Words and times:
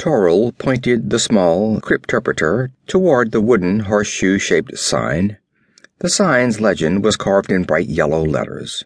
Torrell 0.00 0.56
pointed 0.56 1.10
the 1.10 1.18
small 1.18 1.78
crypterpreter 1.78 2.70
toward 2.86 3.32
the 3.32 3.40
wooden 3.42 3.80
horseshoe 3.80 4.38
shaped 4.38 4.78
sign. 4.78 5.36
The 5.98 6.08
sign's 6.08 6.58
legend 6.58 7.04
was 7.04 7.18
carved 7.18 7.52
in 7.52 7.64
bright 7.64 7.88
yellow 7.88 8.24
letters. 8.24 8.82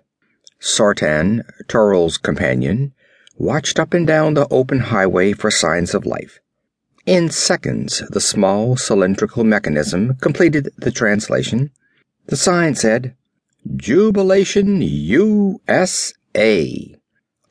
Sartan, 0.58 1.44
Torrell's 1.68 2.18
companion, 2.18 2.94
watched 3.36 3.78
up 3.78 3.94
and 3.94 4.04
down 4.04 4.34
the 4.34 4.48
open 4.50 4.80
highway 4.80 5.34
for 5.34 5.52
signs 5.52 5.94
of 5.94 6.04
life. 6.04 6.40
In 7.06 7.30
seconds 7.30 8.02
the 8.10 8.20
small 8.20 8.76
cylindrical 8.76 9.44
mechanism 9.44 10.16
completed 10.20 10.68
the 10.76 10.90
translation. 10.90 11.70
The 12.26 12.36
sign 12.36 12.74
said, 12.74 13.14
Jubilation 13.76 14.82
U.S.A. 14.82 16.16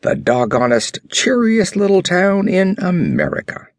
The 0.03 0.15
doggonest, 0.17 0.99
cheeriest 1.09 1.77
little 1.77 2.01
town 2.01 2.49
in 2.49 2.75
America. 2.77 3.69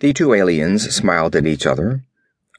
The 0.00 0.12
two 0.12 0.34
aliens 0.34 0.92
smiled 0.92 1.36
at 1.36 1.46
each 1.46 1.68
other. 1.68 2.02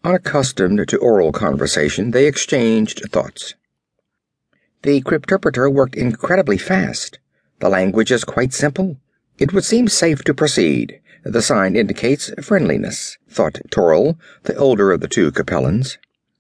Unaccustomed 0.05 0.87
to 0.87 0.97
oral 0.99 1.33
conversation, 1.33 2.11
they 2.11 2.27
exchanged 2.27 3.01
thoughts. 3.11 3.55
The 4.83 5.01
crypterpreter 5.01 5.69
worked 5.69 5.95
incredibly 5.95 6.57
fast. 6.57 7.19
The 7.59 7.67
language 7.67 8.09
is 8.09 8.23
quite 8.23 8.53
simple. 8.53 8.95
It 9.37 9.51
would 9.51 9.65
seem 9.65 9.89
safe 9.89 10.23
to 10.23 10.33
proceed. 10.33 11.01
The 11.25 11.41
sign 11.41 11.75
indicates 11.75 12.31
friendliness, 12.41 13.17
thought 13.29 13.59
Torrell, 13.69 14.17
the 14.43 14.55
older 14.55 14.93
of 14.93 15.01
the 15.01 15.09
two 15.09 15.29
Capellans. 15.29 15.97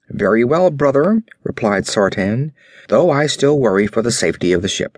Very 0.09 0.45
well, 0.45 0.71
brother, 0.71 1.23
replied 1.43 1.87
Sartan, 1.87 2.53
though 2.87 3.11
I 3.11 3.27
still 3.27 3.59
worry 3.59 3.85
for 3.85 4.01
the 4.01 4.13
safety 4.13 4.53
of 4.53 4.61
the 4.61 4.69
ship. 4.69 4.97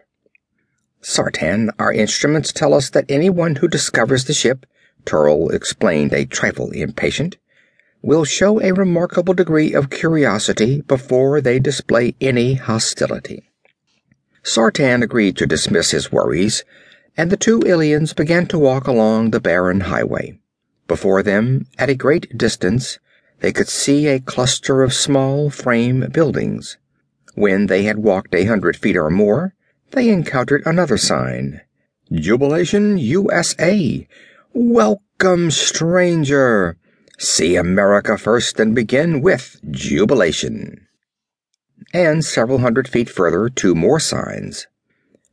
Sartan, 1.01 1.69
our 1.77 1.91
instruments 1.91 2.51
tell 2.51 2.73
us 2.73 2.89
that 2.89 3.05
anyone 3.09 3.57
who 3.57 3.67
discovers 3.67 4.25
the 4.25 4.33
ship, 4.33 4.65
Torrell 5.05 5.53
explained 5.53 6.13
a 6.13 6.25
trifle 6.25 6.71
impatient, 6.71 7.37
will 8.01 8.25
show 8.25 8.61
a 8.61 8.71
remarkable 8.71 9.33
degree 9.33 9.73
of 9.73 9.89
curiosity 9.89 10.81
before 10.81 11.41
they 11.41 11.59
display 11.59 12.15
any 12.21 12.55
hostility. 12.55 13.49
Sartan 14.43 15.03
agreed 15.03 15.37
to 15.37 15.47
dismiss 15.47 15.91
his 15.91 16.11
worries 16.11 16.63
and 17.17 17.31
the 17.31 17.37
two 17.37 17.61
aliens 17.65 18.13
began 18.13 18.45
to 18.47 18.59
walk 18.59 18.87
along 18.87 19.31
the 19.31 19.39
barren 19.39 19.81
highway. 19.81 20.37
Before 20.87 21.23
them, 21.23 21.65
at 21.77 21.89
a 21.89 21.95
great 21.95 22.37
distance, 22.37 22.99
they 23.39 23.51
could 23.51 23.67
see 23.67 24.07
a 24.07 24.19
cluster 24.19 24.83
of 24.83 24.93
small 24.93 25.49
frame 25.49 26.07
buildings. 26.11 26.77
When 27.33 27.67
they 27.67 27.83
had 27.83 27.99
walked 27.99 28.35
a 28.35 28.45
hundred 28.45 28.75
feet 28.77 28.97
or 28.97 29.09
more, 29.09 29.53
they 29.91 30.09
encountered 30.09 30.63
another 30.65 30.97
sign. 30.97 31.61
Jubilation 32.11 32.97
USA. 32.97 34.07
Welcome, 34.53 35.51
stranger. 35.51 36.77
See 37.17 37.55
America 37.55 38.17
first 38.17 38.59
and 38.59 38.75
begin 38.75 39.21
with 39.21 39.59
jubilation. 39.71 40.87
And 41.93 42.25
several 42.25 42.59
hundred 42.59 42.87
feet 42.87 43.09
further, 43.09 43.49
two 43.49 43.73
more 43.73 43.99
signs. 43.99 44.67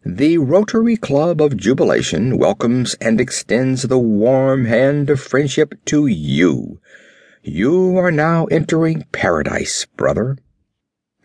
The 0.05 0.39
Rotary 0.39 0.97
Club 0.97 1.41
of 1.41 1.57
Jubilation 1.57 2.37
welcomes 2.37 2.95
and 2.95 3.21
extends 3.21 3.83
the 3.83 3.99
warm 3.99 4.65
hand 4.65 5.11
of 5.11 5.21
friendship 5.21 5.75
to 5.87 6.07
you. 6.07 6.81
You 7.43 7.97
are 7.99 8.11
now 8.11 8.47
entering 8.47 9.05
paradise, 9.13 9.87
brother. 9.97 10.39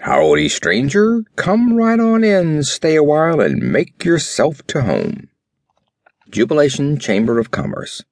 Howdy, 0.08 0.48
stranger. 0.48 1.26
Come 1.36 1.74
right 1.74 2.00
on 2.00 2.24
in, 2.24 2.64
stay 2.64 2.96
a 2.96 3.04
while, 3.04 3.42
and 3.42 3.62
make 3.62 4.06
yourself 4.06 4.66
to 4.68 4.84
home. 4.84 5.28
Jubilation 6.30 6.98
Chamber 6.98 7.40
of 7.40 7.52
Commerce. 7.52 8.06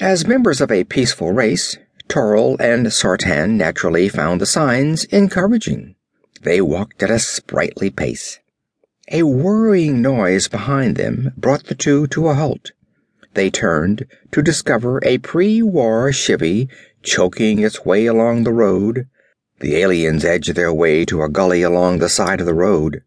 As 0.00 0.26
members 0.26 0.60
of 0.60 0.72
a 0.72 0.82
peaceful 0.82 1.30
race, 1.30 1.78
Torrell 2.08 2.56
and 2.58 2.86
Sartan 2.86 3.52
naturally 3.52 4.08
found 4.08 4.40
the 4.40 4.46
signs 4.46 5.04
encouraging. 5.04 5.94
They 6.42 6.60
walked 6.60 7.00
at 7.04 7.10
a 7.12 7.20
sprightly 7.20 7.90
pace. 7.90 8.40
A 9.12 9.22
whirring 9.22 10.02
noise 10.02 10.48
behind 10.48 10.96
them 10.96 11.32
brought 11.36 11.66
the 11.66 11.76
two 11.76 12.08
to 12.08 12.26
a 12.26 12.34
halt. 12.34 12.72
They 13.34 13.48
turned 13.48 14.06
to 14.32 14.42
discover 14.42 14.98
a 15.04 15.18
pre-war 15.18 16.10
Chevy 16.10 16.68
choking 17.04 17.60
its 17.60 17.84
way 17.84 18.06
along 18.06 18.42
the 18.42 18.52
road. 18.52 19.06
The 19.64 19.76
aliens 19.76 20.26
edged 20.26 20.56
their 20.56 20.74
way 20.74 21.06
to 21.06 21.22
a 21.22 21.30
gully 21.30 21.62
along 21.62 21.96
the 21.96 22.10
side 22.10 22.38
of 22.38 22.44
the 22.44 22.52
road. 22.52 23.00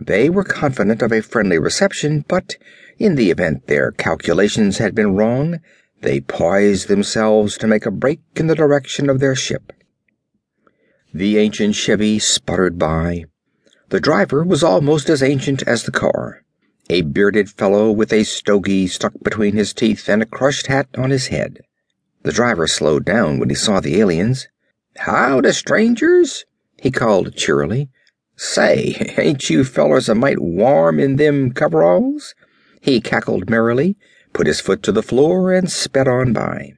They 0.00 0.30
were 0.30 0.44
confident 0.44 1.02
of 1.02 1.10
a 1.10 1.20
friendly 1.20 1.58
reception, 1.58 2.24
but 2.28 2.54
in 3.00 3.16
the 3.16 3.32
event 3.32 3.66
their 3.66 3.90
calculations 3.90 4.78
had 4.78 4.94
been 4.94 5.16
wrong, 5.16 5.58
they 6.02 6.20
poised 6.20 6.86
themselves 6.86 7.58
to 7.58 7.66
make 7.66 7.84
a 7.84 7.90
break 7.90 8.20
in 8.36 8.46
the 8.46 8.54
direction 8.54 9.10
of 9.10 9.18
their 9.18 9.34
ship. 9.34 9.72
The 11.12 11.36
ancient 11.36 11.74
Chevy 11.74 12.20
sputtered 12.20 12.78
by. 12.78 13.24
The 13.88 13.98
driver 13.98 14.44
was 14.44 14.62
almost 14.62 15.10
as 15.10 15.20
ancient 15.20 15.64
as 15.66 15.82
the 15.82 15.90
car, 15.90 16.44
a 16.88 17.02
bearded 17.02 17.50
fellow 17.50 17.90
with 17.90 18.12
a 18.12 18.22
stogie 18.22 18.86
stuck 18.86 19.14
between 19.24 19.56
his 19.56 19.74
teeth 19.74 20.08
and 20.08 20.22
a 20.22 20.26
crushed 20.26 20.68
hat 20.68 20.86
on 20.96 21.10
his 21.10 21.26
head. 21.26 21.58
The 22.22 22.30
driver 22.30 22.68
slowed 22.68 23.04
down 23.04 23.40
when 23.40 23.48
he 23.48 23.56
saw 23.56 23.80
the 23.80 23.98
aliens. 24.00 24.46
"Howdy, 24.96 25.52
strangers," 25.52 26.44
he 26.76 26.90
called 26.90 27.34
cheerily. 27.34 27.90
"Say, 28.36 29.14
ain't 29.18 29.50
you 29.50 29.64
fellers 29.64 30.08
a 30.08 30.14
mite 30.14 30.40
warm 30.40 31.00
in 31.00 31.16
them 31.16 31.50
coveralls?" 31.50 32.34
He 32.80 33.00
cackled 33.00 33.50
merrily, 33.50 33.96
put 34.32 34.46
his 34.46 34.60
foot 34.60 34.82
to 34.84 34.92
the 34.92 35.02
floor, 35.02 35.52
and 35.52 35.70
sped 35.70 36.06
on 36.06 36.32
by. 36.32 36.74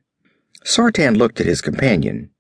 Sartan 0.65 1.17
looked 1.17 1.41
at 1.41 1.47
his 1.47 1.61
companion. 1.61 2.31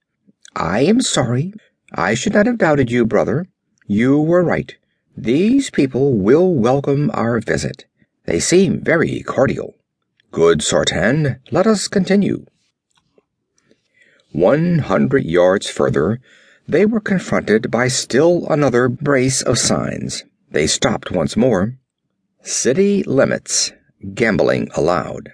"I 0.54 0.80
am 0.80 1.00
sorry. 1.00 1.52
I 1.92 2.14
should 2.14 2.32
not 2.32 2.46
have 2.46 2.58
doubted 2.58 2.90
you, 2.90 3.04
brother. 3.04 3.46
You 3.86 4.18
were 4.18 4.42
right. 4.42 4.74
These 5.16 5.70
people 5.70 6.16
will 6.18 6.54
welcome 6.54 7.10
our 7.14 7.38
visit. 7.40 7.84
They 8.24 8.40
seem 8.40 8.80
very 8.82 9.22
cordial. 9.22 9.74
Good, 10.30 10.60
Sartan. 10.62 11.38
Let 11.50 11.66
us 11.66 11.86
continue. 11.86 12.46
One 14.36 14.80
hundred 14.80 15.24
yards 15.24 15.70
further, 15.70 16.20
they 16.68 16.84
were 16.84 17.00
confronted 17.00 17.70
by 17.70 17.88
still 17.88 18.46
another 18.50 18.86
brace 18.86 19.40
of 19.40 19.56
signs. 19.56 20.24
They 20.50 20.66
stopped 20.66 21.10
once 21.10 21.38
more. 21.38 21.78
City 22.42 23.02
limits. 23.04 23.72
Gambling 24.12 24.68
allowed. 24.76 25.32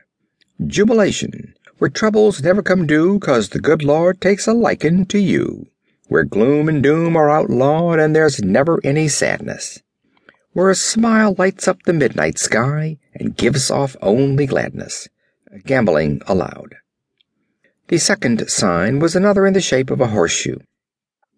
Jubilation, 0.65 1.55
where 1.79 1.91
troubles 1.91 2.45
never 2.45 2.63
come 2.63 2.87
due 2.87 3.19
'cause 3.19 3.49
the 3.49 3.59
good 3.59 3.83
Lord 3.83 4.21
takes 4.21 4.47
a 4.47 4.53
likin' 4.53 5.07
to 5.07 5.19
you 5.19 5.67
where 6.07 6.23
gloom 6.23 6.69
and 6.69 6.81
doom 6.81 7.17
are 7.17 7.29
outlawed 7.29 7.99
and 7.99 8.15
there's 8.15 8.41
never 8.41 8.79
any 8.85 9.09
sadness, 9.09 9.83
where 10.53 10.71
a 10.71 10.77
smile 10.77 11.35
lights 11.37 11.67
up 11.67 11.83
the 11.83 11.93
midnight 11.93 12.39
sky 12.39 12.99
and 13.15 13.37
gives 13.37 13.69
off 13.69 13.97
only 14.01 14.47
gladness. 14.47 15.09
Gambling 15.67 16.23
allowed. 16.29 16.77
The 17.93 17.99
second 17.99 18.49
sign 18.49 19.01
was 19.01 19.15
another 19.15 19.47
in 19.47 19.53
the 19.53 19.61
shape 19.61 19.91
of 19.91 20.01
a 20.01 20.07
horseshoe. 20.07 20.61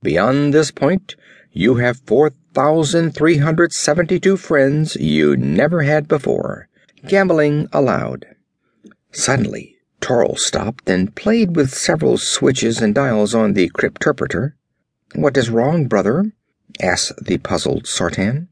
Beyond 0.05 0.55
this 0.55 0.71
point, 0.71 1.17
you 1.51 1.79
have 1.79 2.01
4,372 2.07 4.37
friends 4.37 4.95
you 4.95 5.37
never 5.37 5.83
had 5.83 6.07
before. 6.07 6.69
Gambling 7.09 7.67
allowed. 7.73 8.27
Suddenly, 9.11 9.79
Torrell 10.01 10.39
stopped 10.39 10.89
and 10.89 11.17
played 11.17 11.57
with 11.57 11.75
several 11.75 12.19
switches 12.19 12.81
and 12.81 12.95
dials 12.95 13.35
on 13.35 13.55
the 13.55 13.69
crypterpreter. 13.71 14.55
"What 15.17 15.37
is 15.37 15.51
wrong, 15.51 15.89
brother?" 15.89 16.31
asked 16.81 17.25
the 17.25 17.39
puzzled 17.39 17.89
Sartan. 17.89 18.47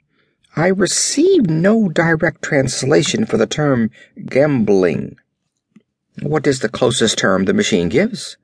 "I 0.56 0.66
receive 0.66 1.48
no 1.48 1.88
direct 1.88 2.42
translation 2.42 3.26
for 3.26 3.36
the 3.36 3.46
term 3.46 3.92
gambling." 4.26 5.18
"What 6.20 6.46
is 6.46 6.60
the 6.60 6.68
closest 6.68 7.16
term 7.16 7.46
the 7.46 7.54
machine 7.54 7.88
gives?" 7.88 8.36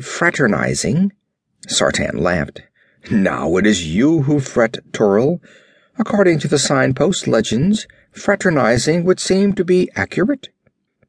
"Fraternizing." 0.00 1.12
Sartan 1.66 2.18
laughed. 2.18 2.62
"Now 3.10 3.56
it 3.56 3.66
is 3.66 3.86
you 3.86 4.22
who 4.22 4.40
fret, 4.40 4.78
Torrell. 4.92 5.40
According 5.98 6.40
to 6.40 6.48
the 6.48 6.58
signpost 6.58 7.26
legends, 7.26 7.86
fraternizing 8.12 9.04
would 9.04 9.20
seem 9.20 9.54
to 9.54 9.64
be 9.64 9.90
accurate." 9.94 10.48